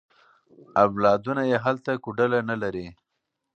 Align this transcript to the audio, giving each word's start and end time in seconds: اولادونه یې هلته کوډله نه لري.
اولادونه 0.83 1.43
یې 1.51 1.57
هلته 1.65 1.91
کوډله 2.03 2.39
نه 2.49 2.55
لري. 2.61 2.87